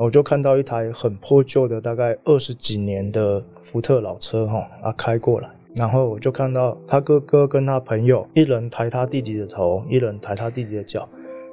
[0.00, 11.06] 我就看到一台很破旧的，大概二十几年的福特老车哈啊开过来，然后我就看到他哥哥跟他朋友一人抬他弟弟的头，一人抬他弟弟的脚，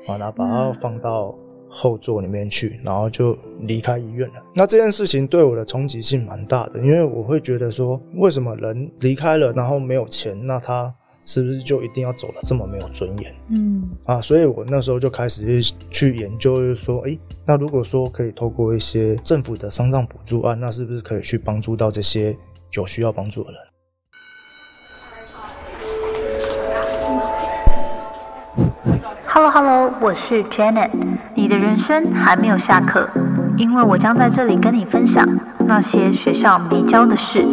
[0.08, 1.36] 啊，然后把他放到
[1.68, 4.36] 后座里面去，然后就离开医院了。
[4.56, 10.94] 那这件事情对我的冲击性蛮大的，因为我会觉得说，为什么人离开了，然后没有钱，那他。
[11.28, 13.36] 是不是就一定要走的这么没有尊严？
[13.50, 22.34] 嗯啊，所以我那时候就开始去研究，就是说，哎，那如果说可以透过一些政府的丧葬补助案，那是不是可以去帮助到这些
[22.72, 23.60] 有需要帮助的人
[29.26, 30.92] ？Hello Hello，我是 Janet，
[31.36, 33.10] 你的人生还没有下课，
[33.58, 35.28] 因为我将在这里跟你分享
[35.68, 37.44] 那些学校没教的事。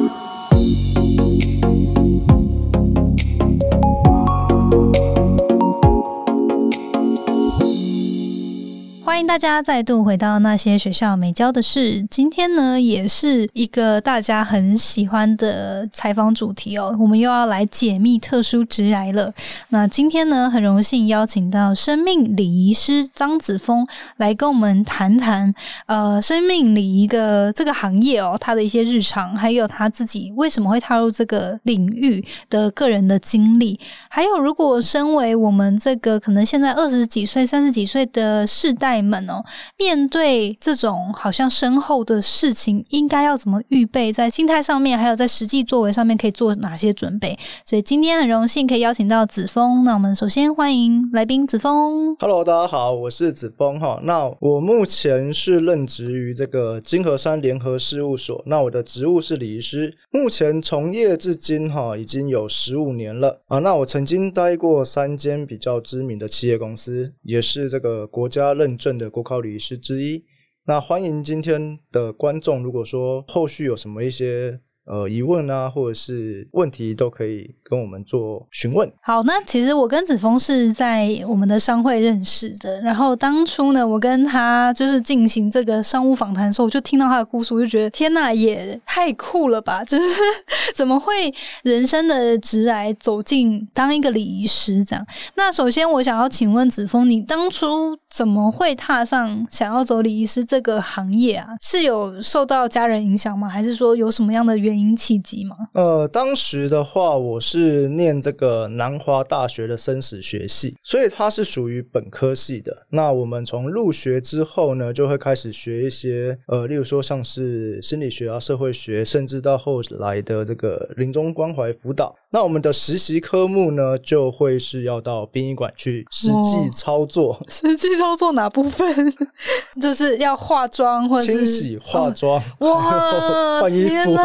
[9.05, 12.03] 欢迎大家再度回到那些学校没教的事。
[12.11, 16.97] 今天呢，也是一个大家很喜欢的采访主题哦。
[16.99, 19.31] 我们又要来解密特殊职来了。
[19.69, 33.79] 那今天呢，很荣幸邀请到生命礼仪师张子峰来跟我们谈谈呃生命礼仪的这个行业哦，他的一些日常，还有他自己为什么会踏入这个领域的个人的经历。
[34.09, 38.94] 还有，如果身为我们这个可能现在二十几岁、三十几岁的世代。
[39.03, 39.43] 们哦，
[39.79, 44.13] 面对这种好像身后的事情，应该要怎么预备？
[44.13, 47.39] 在心态上面，还有在实际作为上面，可以做哪些准备？
[47.65, 49.85] 所以今天很荣幸可以邀请到子峰。
[49.85, 52.17] 那我们首先欢迎来宾子峰。
[52.19, 54.01] Hello，大家好，我是子峰哈。
[54.03, 58.43] 那我目前是任职于这个金河山联合事务所。
[58.47, 63.59] 那我的职务是礼仪师，目前从业至今哈已经有十五年了啊。
[63.59, 68.99] 那我曾经待过三间比较知名的企业公司，也是这个国家认正。
[68.99, 70.27] 的国考律师之一，
[70.65, 72.63] 那欢迎今天的观众。
[72.63, 74.61] 如果说后续有什么一些。
[74.87, 78.93] 呃，疑问啊，或者是问题都可以跟我们做询问。
[79.01, 82.83] 好，那其实我跟子峰是在我们的商会认识的。
[82.83, 89.83] 然后当初呢，我跟他就是进行这个商务访谈的时候，我就听到他的故事，我就觉得天呐，也太酷了吧！
[89.89, 90.05] 就是
[90.77, 95.07] 怎么会人生的直来走进当一个礼仪师这样？
[95.37, 101.47] 那首先我想要请问子峰，你当初怎么会踏上想要走礼仪师这个行业啊？
[101.63, 103.49] 是有受到家人影响吗？
[103.49, 104.74] 还是说有什么样的原？
[104.75, 105.57] 原因契机吗？
[105.73, 112.87] 呃，当时的话，我是念这个南华大学的生死学系，所以它是属于本科系的。
[112.91, 122.15] 那我们从入学之后呢，就会开始学一些，呃，例如说像是心理学啊、社会学，甚至到后来的这个临终关怀辅导。
[122.31, 127.41] 那我们的实习科目呢，就会是要到殡仪馆去实际操作。
[127.49, 129.15] 实际操作哪部分？
[129.81, 134.17] 就是要化妆或者清洗、化妆、哇， 换衣服。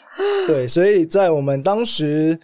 [0.46, 2.38] 对，所以在我们当时，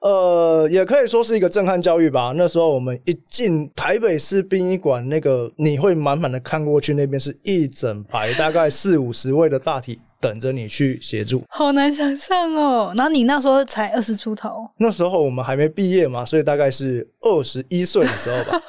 [0.00, 2.32] 呃，也可以说是一个震撼教育吧。
[2.36, 10.00] 那时候我们一进台北市殡仪馆，那个你会满满的看过去，那边是一整排，大概四五十位的大体。
[10.22, 12.92] 等着你去协助，好难想象哦。
[12.94, 18.60] 然后你那时候才二十出头，那时候我们还没毕业嘛，所以大概是二十一岁的时候吧。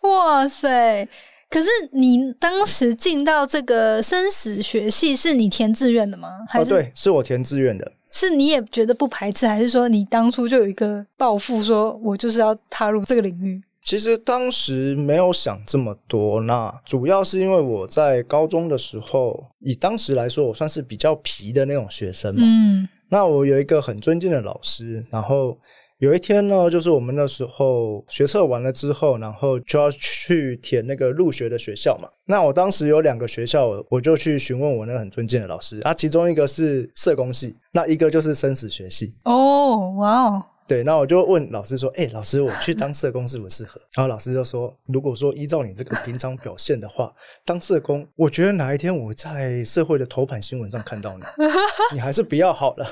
[0.08, 1.06] 哇塞！
[1.48, 6.28] 可是你当时进到这个生死学系，是你填志愿的吗？
[6.54, 7.92] 哦，对，是我填志愿的。
[8.10, 13.62] 是你也觉得不排斥，还是说你当初就有一个抱负，说我就是要踏入这个领域？
[13.82, 22.40] 其实当时没有想这么多，那主要是因为我在高中的时候，以当时来说，我算是比较皮的那种学生嘛。
[22.42, 25.56] 嗯，那我有一个很尊敬的老师，然后
[25.98, 32.06] 有一天呢，就是我们那时候学测完了之后，然后就要去填那个入学的学校嘛。
[32.26, 39.14] 那我当时有两个学校，我就去询问我那个很尊敬的老师，啊，其中一个是社工系，那一个就是生死学系。
[39.24, 40.42] 哦，哇哦。
[40.68, 47.10] 对，那我就问老师说：“哎，老师，我去当社工适不适合？” 然后老师就说：“如果说依照你这个平常表现的话，
[47.44, 51.24] 当社工，我觉得哪一天我在社会的头版新闻上看到你，
[51.94, 52.86] 你还是不要好了。”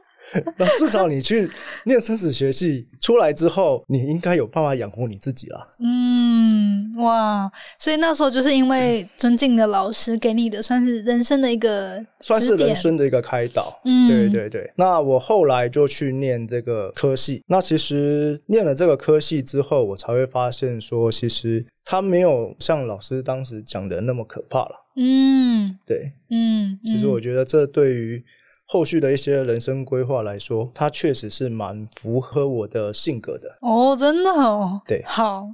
[0.58, 1.50] 那至少你去
[1.84, 5.74] 念生死学系出来之后，你应该有办法养活你自己了。
[5.80, 13.80] 嗯，哇，所以那时候就是因为尊敬的老师给你的，算是人生的一个，算是人生的一个开导。
[13.84, 14.72] 嗯，对对对。
[14.76, 17.42] 那我后来就去念这个科系。
[17.46, 24.86] 那其实念了这个科系之后，我才会发现说，其实它没有像老师当时讲的那么可怕了。
[24.96, 28.24] 嗯，对，嗯，其实我觉得这对于。
[28.72, 33.52] 后续的一些人生规划来说，它确实是蛮符合我的性格的。
[33.60, 34.80] 哦，真的哦。
[34.86, 35.44] 对好，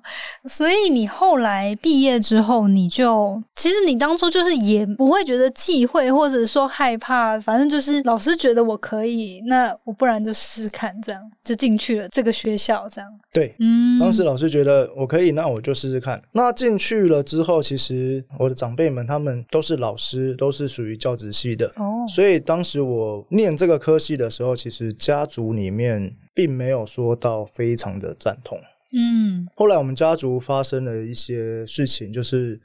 [0.45, 13.11] 所以你后来毕业之后，你就其实你当初就是也不会觉得忌讳，或者说害怕，反正就是老师觉得我可以，那我不然就试试看，这样就进去了这个学校，这样。
[13.33, 16.23] 对，嗯，当时老师觉得我可以，那我就试试看。
[16.33, 28.59] 那进去了之后，其实我的长辈们他们都是老师，都是属于教职系的，哦，所以当时我念这个科系的时候，其实家族里面并没有说到非常的赞同。
[28.93, 32.61] 嗯后来我们家族发生了一些事情，就是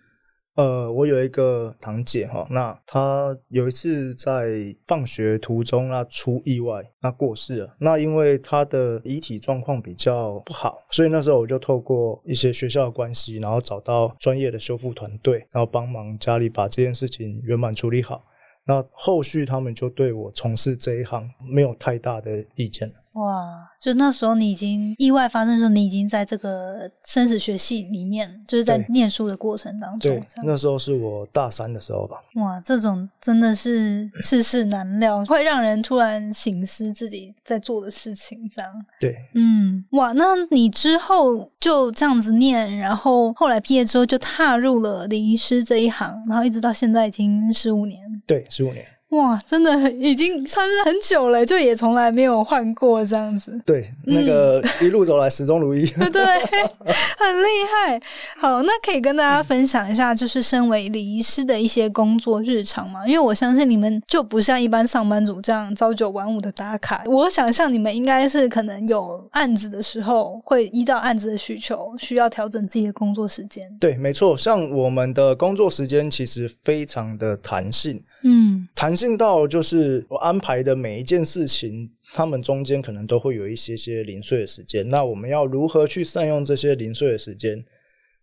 [0.55, 7.75] 呃，我有一个堂姐哈，那她有一次在放学途中那出意外，那过世了。
[7.79, 18.23] 那因为她的遗体状况比较不好，所以那时候我就透过一些学校的关系，然后找到专业的修复团队，然后帮忙家里把这件事情圆满处理好。
[18.65, 23.00] 那后续他们就对我从事这一行没有太大的意见了。
[23.13, 32.15] 哇，就那时候你已经意外发生的时候，你已经在这个生死学系里面，就是在念书的过程当中对，那时候是我大三的时候吧。
[32.35, 38.71] 哇，这种真的是世事难料，会让人突然醒思自己在做的事情，这样。
[38.99, 47.99] 对，嗯，哇，那你之后就这样子念，然后后来毕业之后就踏入了礼仪师这一行，然后一直到现在已经十五年。
[48.25, 48.85] 对，十五年。
[49.11, 53.59] 哇，真的已经算是很久了，就也从来没有换过这样子。
[53.65, 55.85] 对，那个一路走来始终如一。
[55.91, 58.01] 对，很厉害。
[58.37, 63.05] 好，那可以跟大家分享一下，就是身为礼仪师的一些工作日常嘛？
[63.05, 67.03] 因为我相信你们就不像一般上班族这样朝九晚五的打卡。
[67.05, 73.69] 我想象你们应该是可能有案子的时候，会依照案子的需求，需要调整自己的工作时间。
[73.77, 84.87] 对，没错，像我们的工作时间其实非常的弹性，嗯弹性到就是我安排的每一件事情，他们中间可能都会有一些些零碎的时间。
[84.89, 87.63] 那我们要如何去善用这些零碎的时间？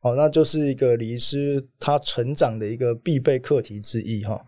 [0.00, 4.40] 哦，那就是一个礼仪师他成长的一个必备课题之一哈。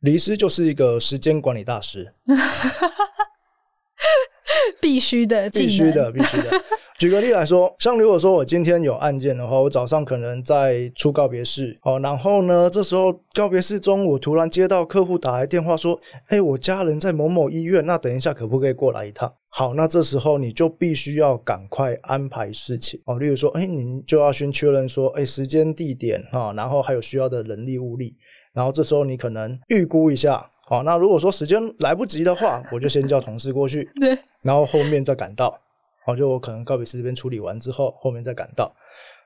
[0.00, 2.12] 礼仪师就是一个时间管理大师，
[4.80, 6.10] 必须的，必须的，。
[6.10, 6.50] 必须的。
[6.98, 19.30] 举个例来说，像如果说我今天有案件的话，我早上可能在出告别式，哦，然后呢，这时候告别式中，我突然接到客户打来电话说，哎，我家人在某某医院，那等一下可不可以过来一趟？
[19.50, 28.16] 好，那这时候你就必须要赶快安排事情哦，例如说，哎，你就要先确认说，哎，时间、地点哈、然后还有需要的人力物力，
[28.54, 35.60] 然后这时候你可能预估一下，好，那如果说时间来不及的话，我就先叫同事过去， 对，然后后面再赶到。
[36.06, 38.72] 好，就我可能告别式这边处理完之后，后面再赶到。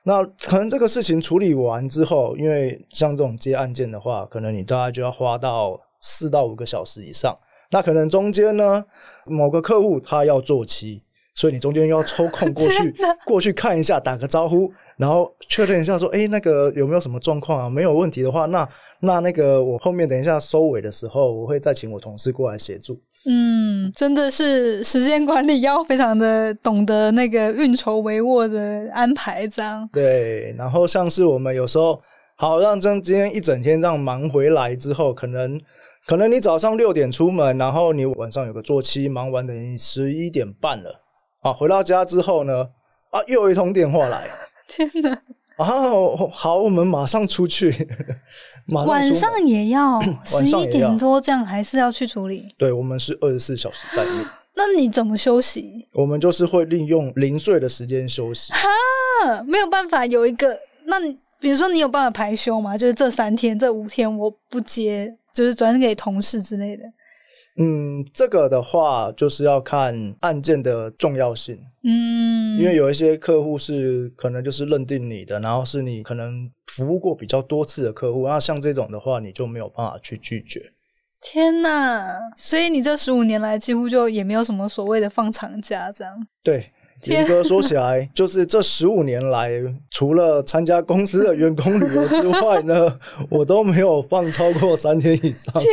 [0.03, 7.37] 那可能这个事情处理完之后，因为像这种接案件的话，可能你大概就要花到四到五个小时以上。
[7.69, 8.83] 那可能中间呢，
[9.25, 11.03] 某个客户他要做期，
[11.35, 12.95] 所以你中间又要抽空过去
[13.25, 17.69] 过去看一下，打个招呼，然后确认一下说，哎，那个有没有什么状况啊？
[17.69, 18.67] 没有问题的话，那
[19.01, 22.99] 那那个我后面等一下收尾的时候，我会再请我同事过来协助。
[23.25, 29.87] 嗯，真的是时间管理要非常的懂得那个运筹帷幄的安排，这样。
[29.91, 32.01] 对，然后像是我们有时候
[32.35, 35.59] 好让今天一整天这样忙回来之后，可能
[36.07, 41.01] 可能你早上六点出门，然后你晚上有个作期，忙完等于十一点半了
[41.41, 42.67] 啊，回到家之后呢，
[43.11, 44.27] 啊又有一通电话来，
[44.67, 45.21] 天哪，
[45.61, 47.69] 啊好，我们马上出去，
[48.67, 52.53] 马上出晚上也要十一点多，这样还是要去处理。
[52.57, 55.87] 对我们是二十四小时待命， 那你怎么休息？
[55.93, 58.51] 我们就是会利用零碎的时间休息。
[58.53, 62.77] 哈，没有办法有一个，那你比如说你有办法排休吗？
[62.77, 66.83] 就是这三天、这五天我不接，就是转给同事之类的。
[67.57, 71.59] 嗯，这个的话就是要看案件的重要性。
[71.83, 80.71] 嗯，因为有一些客户是可能就是认定你的，然后是你可能服务过比较多次的客户，那像这种的话，你就没有办法去拒绝。
[81.21, 82.17] 天呐！
[82.35, 86.27] 所以你这十五年来几乎就也没有什么所谓的放长假这样。
[86.41, 86.71] 对，天
[87.03, 89.49] 严格说起来， 就是这十五年来，
[89.89, 92.97] 除了参加公司的员工旅游之外呢，
[93.29, 95.53] 我都没有放超过三天以上。
[95.59, 95.65] 天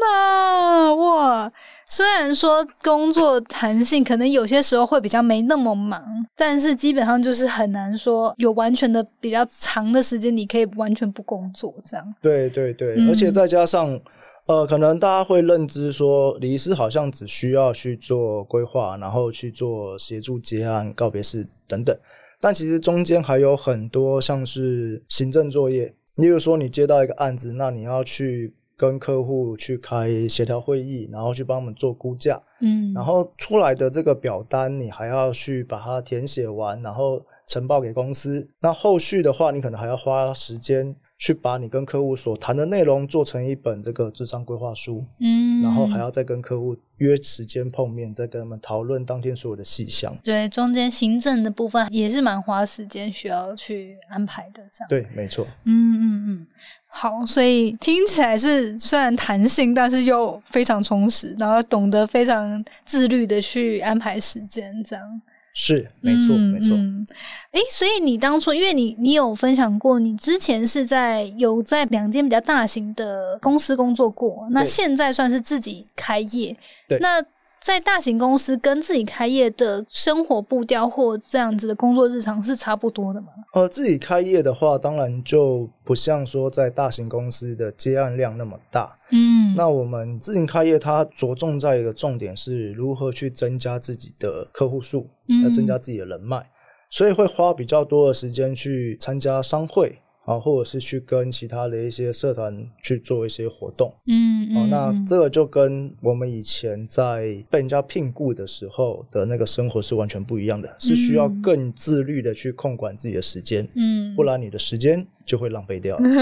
[0.00, 1.52] 哪，哇！
[1.86, 6.02] 虽然说工作弹性可能有些时候会比较没那么忙，
[6.34, 12.14] 但是基本上就是很难说有完全的比较长的时间你可以完全不工作这样。
[12.22, 14.00] 对对对，嗯而且再加上。
[14.46, 21.96] 呃，可能大家会认知说，礼仪师好像只需要去做规划，然后去做协助结案、告别式等等。
[22.40, 38.46] 但其实中间还有很多像是行政作业，例如说你接到一个案子，那你要去跟客户去开协调会议，然后去帮我们做估价，嗯，然后出来的这个表单你还要去把它填写完，然后呈报给公司。
[38.60, 50.16] 那后续的话，你可能还要花时间去把你跟客户所谈的内容做成一本这个智商规划书，嗯，然后还要再跟客户约时间碰面，再跟他们讨论当天所有的细项。
[50.24, 54.88] 对中间行政的部分也是蛮花时间需要去安排的，这样。
[54.88, 55.46] 对，没错。
[55.64, 56.46] 嗯嗯嗯，
[56.88, 65.22] 好，所以听起来是虽然弹性，但是又非常充实，然后懂得非常自律的去安排时间，这样。
[65.54, 66.76] 是，没错，嗯没错。
[66.76, 67.06] 嗯
[67.52, 76.56] 诶，所以你当初，因为你你有分享过，你之前是在有在两间比较大型的公司工作过，那现在算是自己开业。
[76.88, 77.22] 对那
[77.64, 83.28] 在大型公司跟自己开业的生活步调或这样子的工作日常是差不多的吗？
[83.54, 88.94] 呃，自己开业的话，当然就不像说在大型公司的接案量那么大。
[89.10, 96.44] 嗯，那我们自行开业，它着重在一个重点是如何去增加自己的客户数，嗯要增加自己的人脉，
[96.90, 103.92] 所以会花比较多的时间去参加商会啊，或者是去跟其他的一些社团去做一些活动。
[104.06, 116.08] 嗯嗯，哦，那嗯这个就跟我们以前在被人家聘雇的时候的那个生活是完全不一样的，是需要嗯更自律的去控管自己的时间，嗯，不然你的时间就会浪费掉了。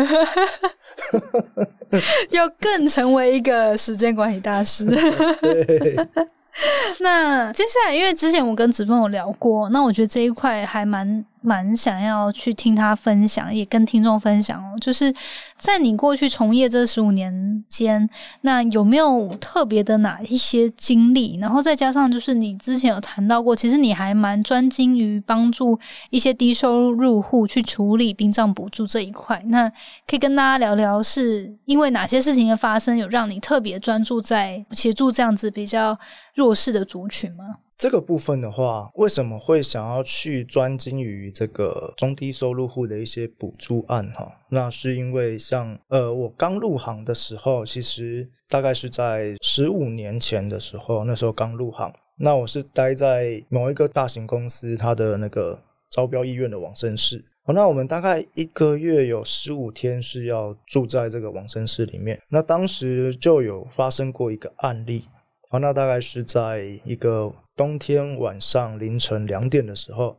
[2.31, 4.87] 要更成为一个时间管理大师。
[5.43, 5.97] 对，
[7.01, 14.79] 那接下来，因为之前我跟子峰有聊过，那我觉得这一块还蛮蛮想要去听他分享，也跟听众分享哦。
[14.81, 15.13] 就是
[15.57, 18.09] 在你过去从业这十五年间，
[18.41, 21.39] 那有没有特别的哪一些经历？
[21.39, 25.79] 然后再加上就是你之前有谈到过，其实你还蛮专精于帮助
[26.11, 29.43] 一些低收入户去处理殡葬补助这一块。
[29.47, 29.69] 那
[30.07, 35.99] 可以跟大家聊聊，是因为哪些事情的发生，有让你特别专注在协助这样子比较
[36.35, 37.57] 弱势的族群吗？
[37.83, 44.33] 这个部分的话，为什么会想要去专精于这个中低收入户的一些补助案哈？
[44.51, 55.61] 那是因为像呃，我刚入行的时候，其实大概是在十五年前的时候，那时候刚入行，那我是待在某一个大型公司它的那个
[55.91, 57.25] 招标医院的往生室。
[57.43, 62.17] 好，那我们大概一个月有十五天是要住在这个往生室里面。
[62.29, 65.05] 那当时就有发生过一个案例，
[65.53, 70.17] 好，那大概是在一个冬天晚上凌晨两点的时候，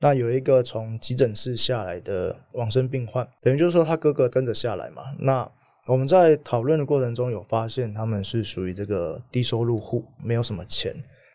[0.00, 5.04] 那有一个从急诊室下来的往生病患，等于就是说他哥哥跟着下来嘛。
[5.20, 5.48] 那
[5.86, 10.92] 我们在讨论的过程中有发现他们是属于这个低收入户，没有什么钱。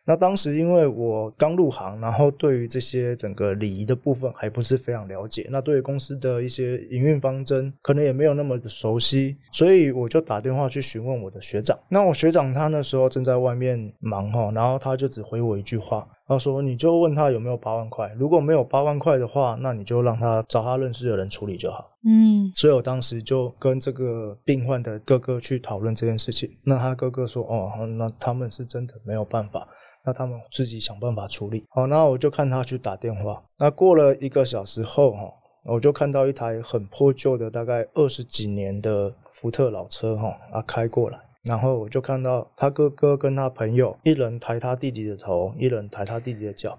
[0.08, 11.78] 那当时因为我刚入行，然后对于这些整个礼仪的部分还不是非常了解，那对于公司的一些营运方针可能也没有那么的熟悉，所以我就打电话去询问我的学长。
[11.90, 21.92] 那我学长他那时候正在外面忙哈，然后他就只回我一句话，他说你就问他有没有八万块，如果没有八万块的话，那你就让他找他认识的人处理就好。
[22.10, 26.50] 嗯所以我当时就跟这个病患的哥哥去讨论这件事情。
[26.64, 29.68] 那他哥哥说：“哦，那他们是真的没有办法，
[30.08, 33.44] 那他们自己想办法处理。”好，那我就看他去打电话。
[33.60, 35.34] 那过了一个小时后，哈，
[35.66, 41.20] 我就看到一台很破旧的，大概二十几年的福特老车，哈，啊开过来。
[41.44, 46.72] 然后我就看到他哥哥跟他朋友，一人抬他弟弟的头，一人抬他弟弟的脚，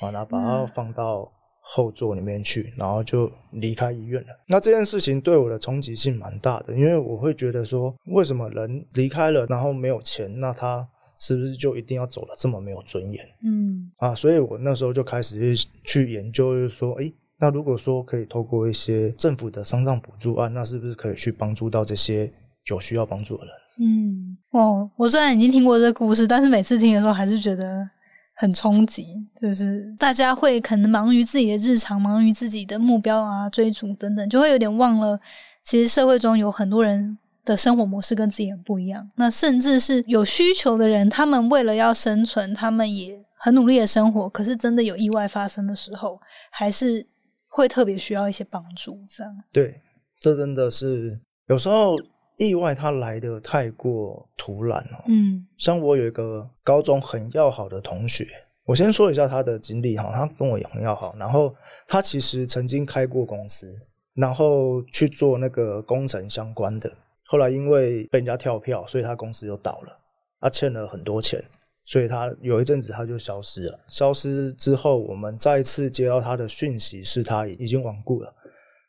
[0.00, 1.30] 啊，然后把他放到
[1.60, 4.28] 后座里面去，然后就离开医院了。
[4.46, 14.14] 那这件事情对我的冲击性蛮大的，因为我会觉得说，为什么人离开了，然后没有钱，那他是不是就一定要走的这么没有尊严嗯啊？
[14.14, 22.32] 所以我那时候就开始去研究，就是说，诶，那如果说可以透过一些政府的丧葬补助案，那是不是可以去帮助到这些
[22.66, 23.54] 有需要帮助的人？
[23.80, 27.88] 嗯，哦，我虽然已经听过这个故事，但是每次听的时候还是觉得
[28.36, 29.06] 很冲击，
[29.40, 35.20] 就是大家会可能忙于自己的日常，忙于自己的目标啊、追逐等等，就会有点忘了，
[35.64, 37.18] 其实社会中有很多人。
[37.48, 47.06] 的生活模式跟自己很不一样，那甚至是有需求的人，他们为了要生存，他们也很努力的生活，可是真的有意外发生的时候，还是
[47.48, 48.98] 会特别需要一些帮助。
[49.08, 49.80] 这样，对，
[50.20, 51.96] 这真的是有时候
[52.38, 58.24] 意外它来的太过突然了、嗯像我有一个高中很要好的同学，
[58.64, 61.52] 我先说一下他的经历哈，他跟我也很要好，然后
[61.86, 63.66] 他其实曾经开过公司，
[64.14, 66.92] 然后去做那个工程相关的，
[67.30, 69.92] 后来因为被人家跳票，所以他公司就倒了，
[70.40, 71.44] 他欠了很多钱，
[71.84, 73.78] 所以他有一阵子他就消失了。
[73.86, 78.34] 消失之后，我们再次接到他的讯息是他已经亡故了。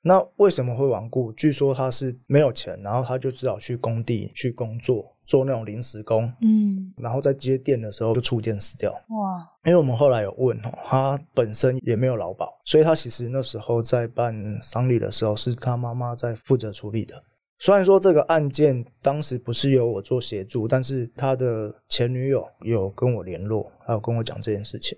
[0.02, 1.34] 那为什么会亡故？
[1.34, 8.90] 据说他是没有钱，然后他就只好去工地去工作，做那种临时工，嗯，然后在接电的时候就触电死掉。
[8.94, 17.22] 哇，因为我们后来有问哦，他本身也没有劳保，所以他其实那时候在办丧礼的时候是他妈妈在负责处理的。
[17.60, 24.98] 虽然说这个案件当时不是由我做协助，但是他的前女友有跟我联络，还有跟我讲这件事情。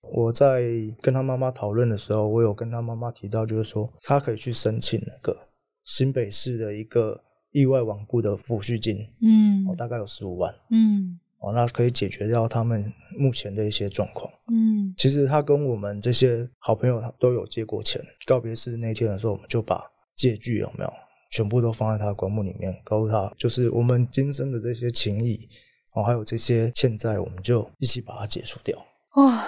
[0.00, 0.62] 我在
[1.02, 5.36] 跟他妈妈讨论的时候，我有跟他妈妈提到，就是说他可以去申请那个
[5.84, 14.32] 新北市的一个意外亡故的抚恤金，嗯哦，大概有十五万，嗯哦，那可以解决掉他们目前的一些状况。
[14.52, 18.00] 嗯其实他跟我们这些好朋友都有借过钱。
[18.24, 20.92] 告别式那天的时候，我们就把借据有没有
[21.30, 25.48] 全部都放在他的棺木里面，告诉他就是我们今生的这些情谊
[25.94, 28.78] 哦，还有这些欠债，我们就一起把它解除掉。
[29.16, 29.44] 哇。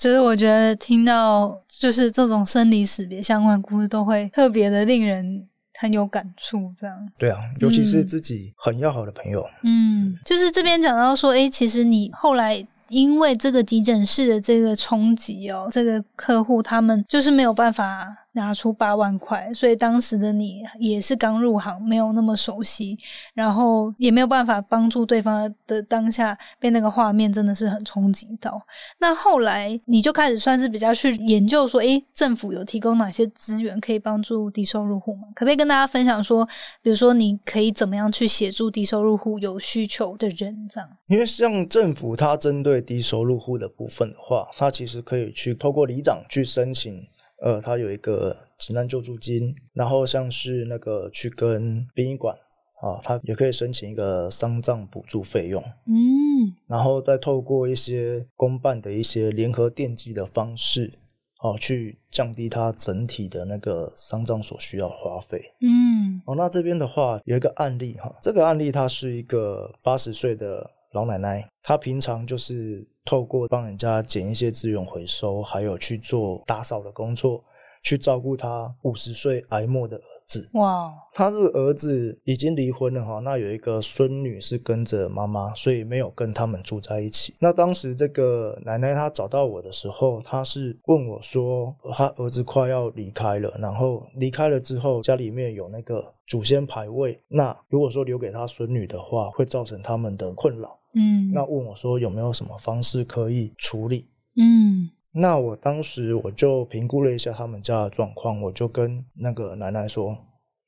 [0.00, 6.72] 其实我觉得听到就是这种生离死别相关的故事，都会特别的令人很有感触。
[6.78, 22.96] 这样，对啊，尤其是嗯自己很要好的朋友，嗯，就是这边讲到说，诶，其实你后来因为这个急诊室的这个冲击哦，这个客户他们就是没有办法拿出八万块，所以当时的你也是刚入行，没有那么熟悉，
[23.34, 28.60] 然后也没有办法帮助对方的当下被那个画面真的是很冲击到。
[28.98, 35.28] 那后来你就开始算是比较去研究说，诶，政府有提供哪些资源可以帮助低收入户吗？
[35.34, 36.46] 可不可以跟大家分享说，
[36.82, 40.88] 比如说你可以怎么样去协助低收入户有需求的人这样？
[41.08, 47.06] 因为像政府它针对低收入户的部分的话，它其实可以去透过里长去申请，
[47.40, 52.36] 呃，它有一个急难救助金，然后像是那个去跟殡仪馆
[52.80, 60.98] 啊，它也可以申请一个丧葬补助费用，嗯然后再透过一些公办的一些联合奠基的方式，
[61.40, 65.40] 哦、去降低它整体的那个丧葬所需要的花费。
[65.60, 77.42] 嗯哦，那这边的话有一个案例哈，这个案例她是一个八十岁的老奶奶，她平常就是透过帮人家捡一些资源回收，还有去做打扫的工作，
[77.82, 80.46] 去照顾他五十岁癌末的儿子。
[80.52, 87.34] 哇他这个儿子已经离婚了哈，那有一个孙女是跟着妈妈，所以没有跟他们住在一起。
[87.38, 100.77] 那当时这个奶奶她找到我的时候，她是问我说，她儿子快要离开了，然后离开了之后，家里面有那个祖先牌位，那如果说留给她孙女的话，会造成他们的困扰。
[100.94, 101.30] 嗯。
[101.32, 104.08] 那问我说有没有什么方式可以处理？
[104.36, 104.90] 嗯。
[105.12, 110.16] 那我当时我就评估了一下他们家的状况，我就跟那个奶奶说，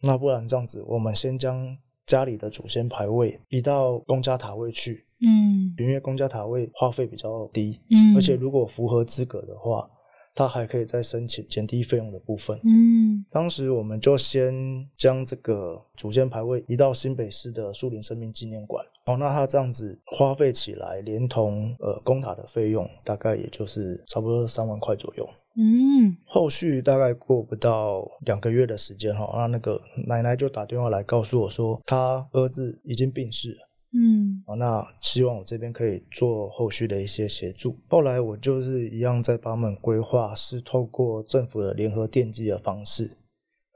[0.02, 5.74] 那不然这样子，我们先将家里的祖先牌位移到公家塔位去，嗯。
[5.78, 9.88] 因为公家塔位花费比较低，嗯，而且如果符合资格的话，
[10.34, 12.58] 他还可以再申请减低费用的部分。
[12.64, 14.54] 嗯当时我们就先
[14.96, 18.84] 将这个祖先牌位移到新北市的树林生命纪念馆。
[19.06, 25.28] 哦，那他这样子花费起来，连同呃公塔的费用，大概也就是差不多三万块左右。
[25.56, 33.69] 嗯后续大概过不到两个月的时间哈，那那个奶奶就打电话来告诉我说，她儿子已经病逝了。
[33.92, 37.76] 嗯好，那希望我这边可以做后续的一些协助。
[37.88, 43.10] 后来我就是一样在帮他们规划，是透过政府的联合电机的方式，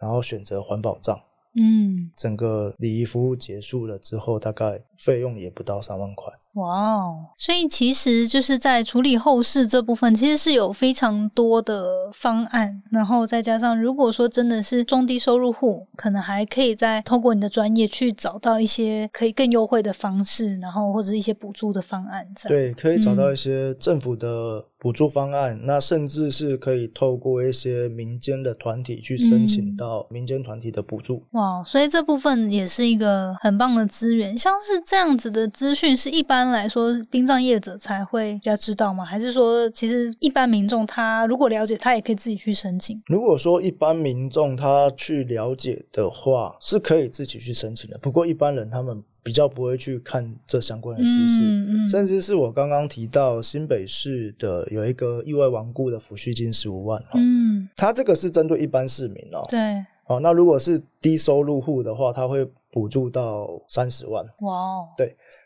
[0.00, 1.18] 然后选择环保账。
[1.56, 6.32] 嗯，整个礼仪服务结束了之后，大概费用也不到三万块。
[6.54, 7.26] 哇哦！
[7.36, 22.24] 所以其实就是在处理后事这部分，其实是有非常多的方案，然后再加上如果说真的是中低收入户，可能还可以再透过你的专业去找到一些可以更优惠的方式，然后或者是一些补助的方案。
[22.36, 31.24] 这样，对，可以找到嗯一些政府的补助方案，那甚至是可以透过一些民间的团体去申请嗯到民间团体的补助。
[31.30, 34.36] 哇，所以这部分也是一个很棒的资源。
[34.36, 39.02] 像是这样子的资讯，是一般来说殡葬业者才会比较知道吗？
[39.02, 43.02] 还是说，其实一般民众他如果了解，他也可以自己去申请？
[43.06, 47.96] 如果说一般民众他去了解的话，是可以自己去申请的。
[47.96, 59.42] 不过一般人他们比较不会去看这相关的知识，嗯嗯甚至是我刚刚提到新北市的有一个意外亡故的抚恤金十五万哈，嗯，它这个是针对一般市民哦。
[59.48, 64.22] 对，哦，那如果是低收入户的话，它会补助到三十万。
[64.40, 64.88] 哇哦，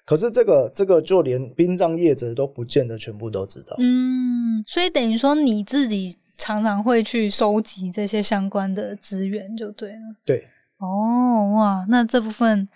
[0.04, 3.76] 可是这个这个就连殡葬业者都不见得全部都知道。
[3.78, 10.16] 嗯，所以等于说你自己常常会去收集这些相关的资源，就对了。
[10.24, 12.66] 对，哦，哇，那这部分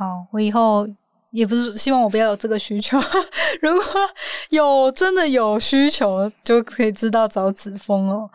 [0.00, 0.88] 好，我以后
[1.30, 2.98] 也不是希望我不要有这个需求。
[3.60, 3.82] 如果
[4.48, 8.26] 有真的有需求，就可以知道找子枫哦。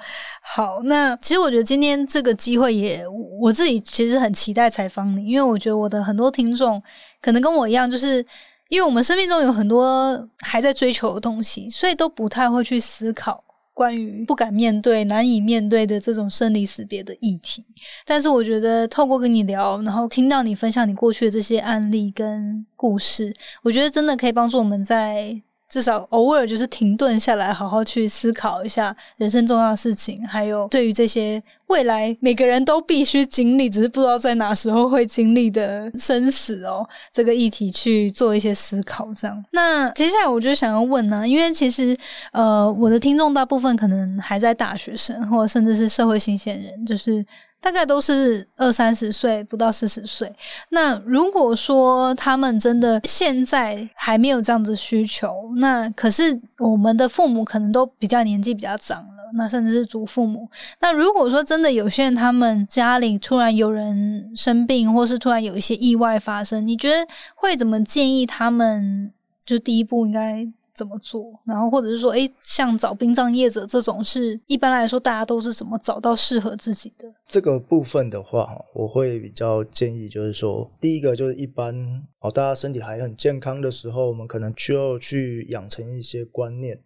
[0.44, 3.04] 好，那其实我觉得今天这个机会也，
[3.42, 6.80] 我自己其实很期待采访你，因为我觉得我的很多听众
[7.20, 8.24] 可能跟我一样，就是
[8.70, 13.44] 因为我们生命中有很多还在追求的东西，所以都不太会去思考。
[13.76, 17.64] 关于不敢面对、难以面对的这种生离死别的议题，
[18.06, 25.40] 但是我觉得透过跟你聊，然后听到你分享你过去的这些案例跟故事，我觉得真的可以帮助我们在。
[25.76, 39.14] 至少偶尔就是停顿下来，好好去思考一下人生重要的事情，还有对于这些未来每个人都必须经历，只是不知道在哪时候会经历的生死哦，这个议题去做一些思考。
[39.14, 41.98] 这样，那接下来我就想要问呢，因为其实
[42.32, 47.26] 呃，我的听众大部分可能还在大学生，或甚至是社会新鲜人，就是。
[47.66, 50.32] 大概都是二三十岁，不到四十岁。
[50.70, 60.48] 那如果说他们真的现在还没有这样子需求，那可是我们的父母可能都比较年纪比较长了，那甚至是祖父母。
[60.80, 69.12] 那如果说真的有些人他们家里突然有人生病，或是突然有一些意外发生，你觉得会怎么建议他们？
[69.44, 70.48] 就第一步应该。
[70.76, 71.32] 怎么做？
[71.46, 77.08] 然后或者是说，哎，像找殡葬业者这种，是一般来说大家都是怎么找到适合自己的？
[77.30, 81.74] 这个部分的话，我会比较建议，就是说，第一个就是一般
[82.20, 86.78] 哦，大家身体还很健康的时候，我们可能需要去养成一些观念，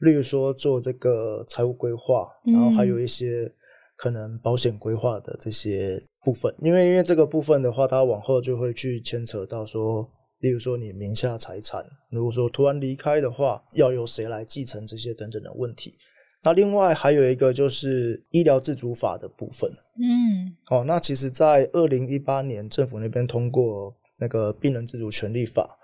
[0.00, 3.50] 例如说做这个财务规划，然后还有一些
[3.96, 10.06] 可能保险规划的这些部分，因为因为这个部分的话，它往后就会去牵扯到说。
[10.40, 15.94] 例如说，你名下财产，如果说突然离开的话，要由谁来继承这些等等的问题。
[16.42, 19.70] 那另外还有一个就是医疗自主法的部分。
[19.96, 25.78] 嗯，哦，那其实，在二零一八年政府那边通过那个病人自主权利法。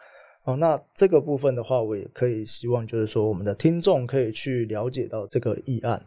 [0.45, 6.03] 哦，那这个部分的话，我也可以希望就是说，我们的听众可以去了解到这个议案。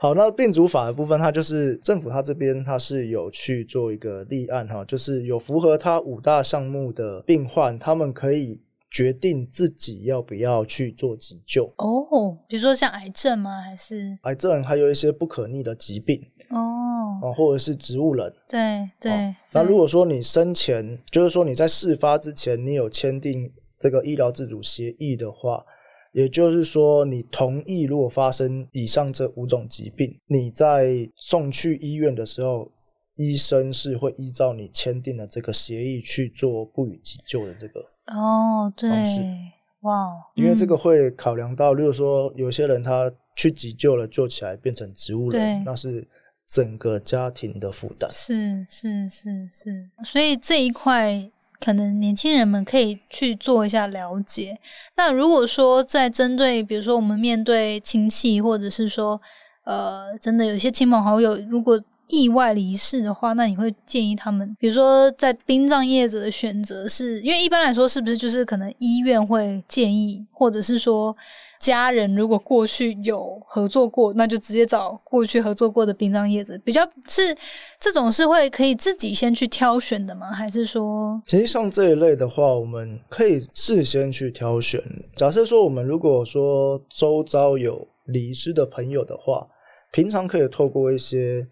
[0.00, 12.38] 好，那病主法的部分，它就是政府它这边它是有去做一个立案哈，就是有符合它五大项目的病患，他们可以决定自己要不要去做急救哦。
[12.46, 13.60] 比如说像癌症吗？
[13.60, 18.32] 还是癌症，还有一些不可逆的疾病哦，哦，或者是植物人。
[18.48, 19.34] 对对。
[19.50, 25.64] 那如果说你生前，就是说你在事发之前，你有签订这个医疗自主协议的话。
[26.12, 32.70] 也就是说，你同意如果发生以上这五种疾病，你在送去医院的时候，
[33.16, 38.90] 医生是会依照你签订的这个协议去做不予急救的这个哦，对，
[39.82, 46.06] 哇，因为这个会考量到，如果说有些人他去急救了，救起来变成植物人，那是
[46.48, 51.30] 整个家庭的负担，是是是是，所以这一块。
[51.60, 54.58] 可能年轻人们可以去做一下了解。
[54.96, 59.20] 那如果说在针对，比如说我们面对亲戚，或者是说，
[59.64, 71.16] 呃，真的有些亲朋好友如果意外离世的话，那你会建议他们，比如说在殡葬业者的选择，是因为一般来说是不是就是可能医院会建议，或者是说？
[71.58, 76.56] 家人如果过去有合作过，那就直接找过去合作过的殡葬业者。
[76.64, 77.36] 比较是
[77.80, 80.30] 这种是会可以自己先去挑选的吗？
[80.32, 84.80] 还是说，其实像这一类的话，我们可以事先去挑选。
[85.16, 89.46] 假设说，我们如果说周遭有离世的朋友的话，
[89.92, 91.46] 平常可以透过一些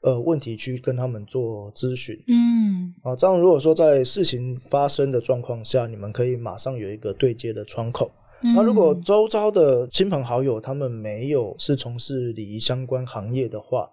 [0.00, 2.16] 呃问题去跟他们做咨询。
[2.26, 8.10] 嗯，啊，这样如果说在事情发生的状况下，你们可以马上有一个对接的窗口。
[8.54, 13.88] 那如果周遭的亲朋好友他们没有是从事礼仪相关行业的话，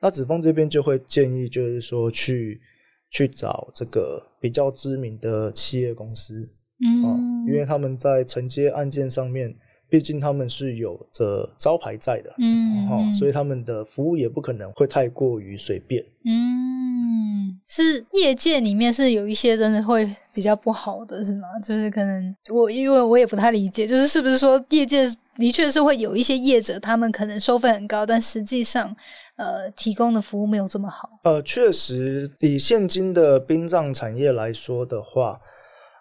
[0.00, 2.60] 那子枫这边就会建议，就是说去
[3.10, 6.48] 去找这个比较知名的企业公司，
[6.80, 9.54] 嗯，因为他们在承接案件上面，
[9.90, 20.08] 毕竟他们是有着招牌在的，嗯，哦，所以他们的服务也不可能会太过于随便，嗯，是业界里面是有一些真的会。
[20.32, 21.48] 比较不好的是吗？
[21.60, 25.04] 就是可能我因为我也不太理解，就是是不是说业界
[25.36, 28.94] 的确是会有一些业者，他们可能收费很高，但实际上
[29.34, 31.10] 呃提供的服务没有这么好。
[31.24, 35.40] 呃，确实以现今的殡葬产业来说的话，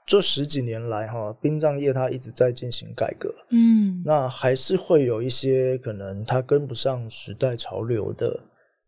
[0.10, 3.34] 这十几年来哈，殡葬业它一直在进行改革。
[3.52, 8.42] 嗯，那还是会有一些可能它跟不上时代潮流的。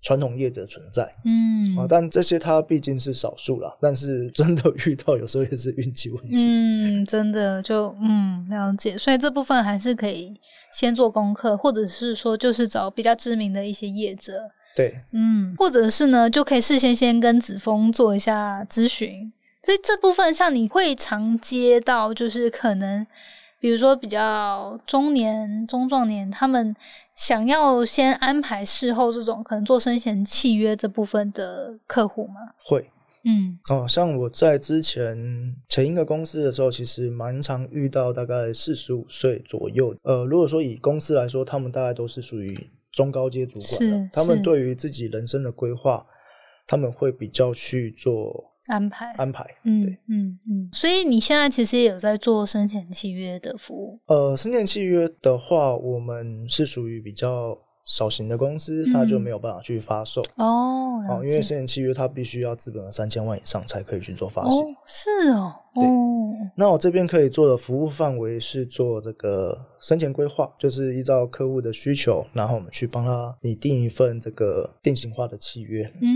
[0.03, 10.33] 传统业者存在，嗯，啊，但这些它毕竟是少数啦，但是真的 遇到有时候也是运气问题，嗯，真的就嗯了解，所以这部分还是可以
[10.73, 14.41] 先做功课，或者是说就是找比较知名的一些业者，
[14.75, 19.31] 对，嗯，或者是呢就可以事先先跟子峰做一下咨询，
[19.63, 23.05] 所以这部分像你会常接到，就是可能
[23.59, 26.75] 比如说比较中年、中壮年，他们
[27.15, 32.33] 想要先安排事后这种可能做生前契约这部分的客户吗？
[32.63, 32.89] 会
[33.23, 39.95] 嗯哦，像我在之前前一个公司的时候，其实蛮常遇到大概四十五岁左右。
[40.01, 42.57] 呃，如果说以公司来说，他们大概都是属于
[42.91, 46.03] 中高阶主管是的，他们是对于自己人生的规划，
[46.65, 49.45] 他们会比较去做安排，安排。
[49.63, 50.69] 嗯对嗯嗯。
[50.71, 60.21] 所以你现在其实也有在做生前契约的服务，呃，生前契约的话，我们是属于比较小型的公司，它就嗯没有办法去发售。
[60.37, 64.61] 哦，哦，因为生前契约它必须要资本额三千万以上才可以去做发行。
[64.61, 75.83] 哦，是哦，对哦，那我这边可以做的服务范围是做这个生前规划，就是依照客户的需求，然后我们去帮他拟定一份这个定型化的契约。
[76.01, 76.09] 嗯，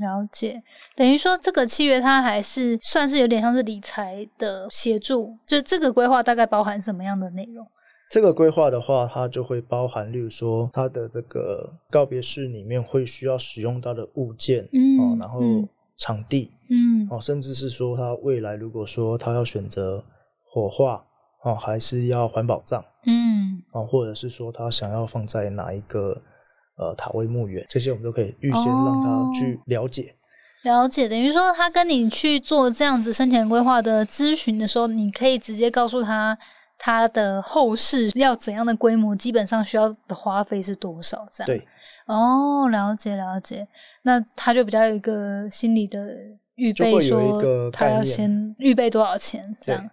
[0.00, 0.62] 了解。
[0.96, 7.66] 等于说这个契约它还是算是有点像是理财的协助，就这个规划大概包含什么样的内容？
[8.10, 20.02] 这个规划的话，它就会包含，例如说它的这个告别式里面会需要使用到的物件，嗯哦，然后嗯场地，嗯哦，甚至是说他未来如果说他要选择
[20.44, 21.04] 火化，
[21.44, 26.20] 哦，还是要环保葬，嗯啊，或者是说他想要放在哪一个
[26.80, 30.14] 呃塔位墓园，这些我们都可以预先让他去了解。
[30.64, 31.08] 了解。
[31.08, 36.36] 等于说他跟你去做这样子生前规划的咨询的时候，你可以直接告诉他。
[36.82, 41.28] 他的后事要怎样的规模，基本上需要的花费是多少？
[41.30, 41.62] 这样对，
[42.06, 43.68] 哦，了解了解，
[44.00, 46.02] 那他就比较有一个心理的
[46.54, 49.90] 预备，说他要先预备多少钱，这样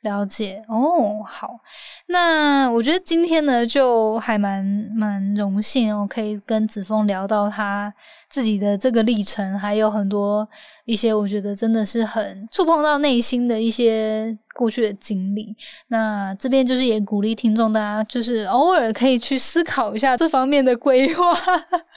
[0.00, 1.22] 了解哦。
[1.24, 1.60] 好，
[2.06, 7.92] 那我觉得今天呢，就还蛮蛮荣幸哦，可以跟子枫聊到他
[8.30, 10.48] 自己的这个历程，还有很多
[10.84, 15.54] 一些我觉得真的是很触碰到内心的一些过去的经历。
[15.88, 21.36] 那这边就是也鼓励听众大家，就是偶尔可以去思考一下这方面的规划。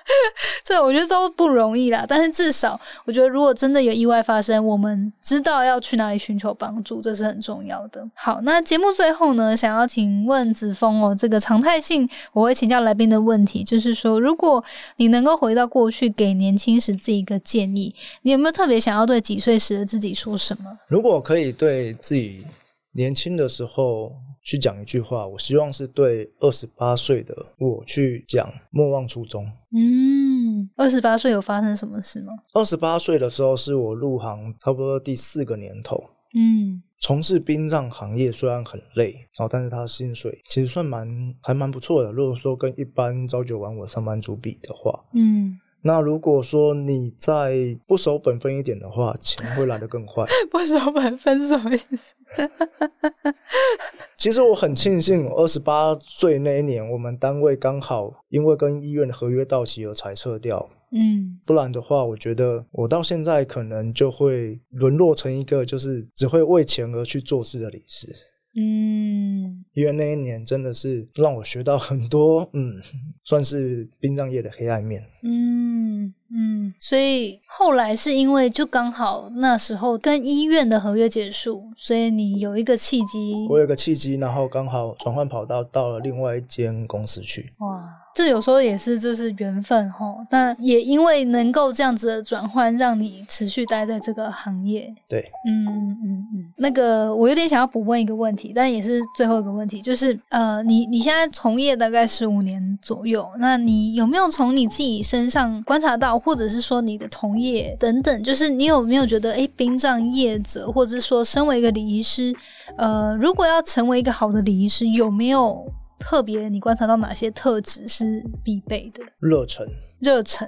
[0.65, 8.05] 这我觉得都不容易啦，但是至少我觉得，如果真的有意外发生，我们知道要去哪里寻求帮助，这是很重要的。
[8.13, 14.63] 好，那节目最后呢，想要请问子枫哦，这个常态性我会请教来宾的问题，就是说，如果
[14.97, 20.77] 你能够回到过去，给年轻时自己一个建议，你有没有特别想要对几岁时的自己说什么？
[20.87, 22.45] 如果可以对自己
[22.91, 24.11] 年轻的时候
[24.43, 29.43] 去讲一句话，我希望是对二十八岁的我去讲：莫忘初衷。
[29.75, 32.31] 嗯，二十八岁有发生什么事吗？
[32.53, 36.03] 二十八岁的时候是我入行差不多第四个年头，
[36.35, 41.05] 嗯从事殡葬行业虽然很累，然哦，但是他的薪水其实算蛮
[41.41, 42.13] 还蛮不错的。
[42.13, 50.25] 如果说跟一般朝九晚五上班族比的话，嗯，那如果说你再不守本分一点的话，钱会来得更快。
[50.49, 52.15] 不守本分什么意思？
[54.17, 60.69] 其实我很庆幸，二十八岁那一年，我们单位刚好因为跟医院的合约到期而裁撤掉。
[60.95, 68.07] 嗯不然的话，我觉得我到现在可能就会沦落成一个就是只会为钱而去做事的理事。
[68.55, 72.79] 嗯因为那一年真的是让我学到很多，嗯，
[73.23, 75.03] 算是殡葬业的黑暗面。
[75.23, 87.53] 嗯嗯，所以后来是因为就刚好那时候跟医院的合约结束，所以你有一个契机，我有个契机，然后刚好转换跑道到了另外一间公司去。
[87.59, 90.05] 哇，这有时候也是就是缘分哈。
[90.31, 94.93] 那也因为能够这样子的转换，让你持续待在这个行业。
[95.07, 112.33] 对，嗯嗯嗯，那个我有点想要补问一个问题，但也是最后一个问题，就是呃，你你现在从业大概十五年左右，那你有没有从你自己身上观察到，或者是说你的同业等等，就是你有没有觉得，诶，殡葬业者，或者是说身为一个礼仪师，
[112.77, 115.65] 呃，如果要成为一个好的礼仪师，有没有
[115.99, 119.03] 特别你观察到哪些特质是必备的？
[119.19, 119.67] 热忱，
[119.99, 120.47] 热忱，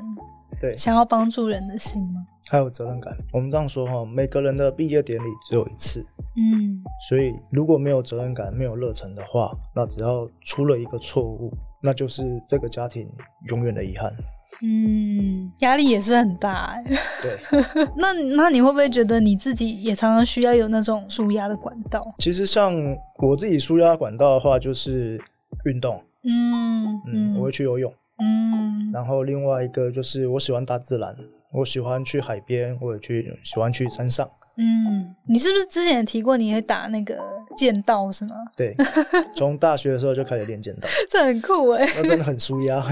[0.61, 2.25] 对，想要帮助人的心吗？
[2.47, 3.11] 还有责任感。
[3.33, 5.99] 我们这样说哈，每个人的毕业典礼只有一次，
[6.37, 13.09] 嗯所以如果没有责任感、没有热忱的话，那只要出了一个错误，那就是这个家庭
[13.47, 14.15] 永远的遗憾。
[14.61, 16.83] 嗯，压力也是很大欸。
[17.21, 17.39] 对，
[17.97, 22.05] 那那你会不会觉得你自己也常常需要有那种舒压的管道？
[22.19, 22.73] 其实像
[23.19, 25.19] 我自己舒压管道的话，就是
[25.65, 27.91] 运动，嗯嗯，我会去游泳。
[28.17, 31.13] 嗯然后另外一个就是我喜欢大自然，
[31.51, 34.25] 我喜欢去海边，我也去喜欢去山上。
[34.57, 37.17] 嗯，你是不是之前也提过你会打那个
[37.55, 38.35] 剑道是吗？
[38.55, 38.75] 对，
[39.35, 42.83] 从大学的时候就开始练剑道，这很酷哎，那真的很舒压。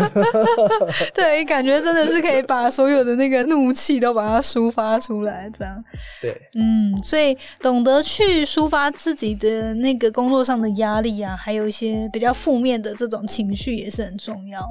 [1.13, 5.83] 对，感觉真的是可以把所有的那个怒气都把它抒发出来，这样。
[6.21, 14.61] 对，嗯，所以懂得去抒发自己的那个工作上的压力啊，还有一些比较负面的这种情绪也是很重要。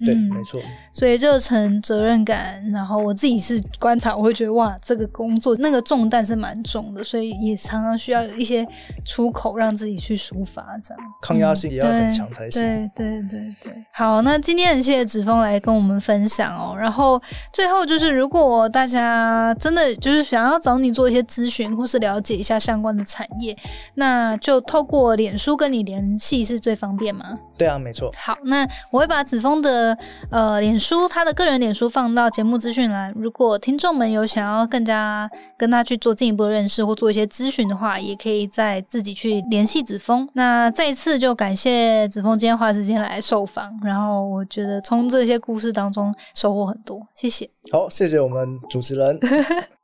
[0.00, 0.60] 对，没错。
[0.92, 8.66] 所以热忱、责任感，然后我自己是观察，我会觉得哇，这个工作那个重担是蛮重的，所以也常常需要一些
[9.04, 12.62] 出口，让自己去抒发，这样抗压性也要很强才行。
[12.62, 13.72] 对对对对。
[13.92, 16.76] 好，那今天很谢谢子峰来跟我们分享哦。
[16.76, 17.20] 然后
[17.52, 23.56] 最后就是，如果大家真的就是想要找你做一些咨询，或是了解一下相关的产业，
[23.94, 27.38] 那就透过脸书跟你联系是最方便吗？
[27.56, 28.12] 对啊，没错。
[28.16, 29.83] 好，那我会把子峰的。
[30.30, 40.28] 呃，脸书他的个人脸书放到节目资讯栏，如果听众们有想要更加跟他去做进一步的认识或做一些咨询的话，也可以再自己去联系子峰。
[40.34, 47.50] 那再一次就感谢子峰今天花时间来受访，然后我觉得从这些故事当中收获很多，谢谢。
[47.72, 49.18] 好，谢谢我们主持人。